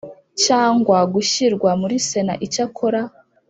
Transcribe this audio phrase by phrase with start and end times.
[0.43, 3.01] cyangwa gushyirwa muri Sena Icyakora